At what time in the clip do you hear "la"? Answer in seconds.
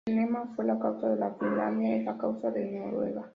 0.65-0.79, 2.05-2.17